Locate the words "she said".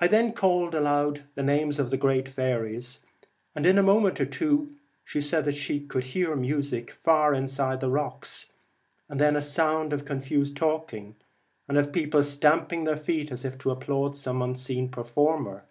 5.04-5.44